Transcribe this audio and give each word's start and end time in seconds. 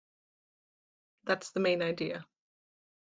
That's 1.25 1.51
the 1.51 1.59
main 1.59 1.83
idea. 1.83 2.25